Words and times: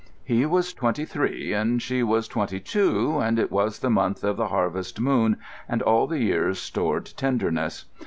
He 0.23 0.47
was 0.47 0.73
twenty 0.73 1.05
three 1.05 1.53
and 1.53 1.79
she 1.79 2.01
was 2.01 2.27
twenty 2.27 2.59
two, 2.59 3.19
and 3.19 3.37
it 3.37 3.51
was 3.51 3.77
the 3.77 3.91
month 3.91 4.23
of 4.23 4.35
the 4.35 4.47
harvest 4.47 4.99
moon 4.99 5.37
and 5.69 5.83
all 5.83 6.07
the 6.07 6.23
year's 6.23 6.57
stored 6.57 7.05
tenderness. 7.15 7.85